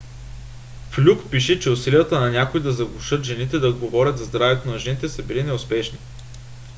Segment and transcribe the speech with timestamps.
[0.91, 5.09] флюк пише че усилията на някои да заглушат жените да говорят за здравето на жените
[5.09, 5.97] са били неуспешни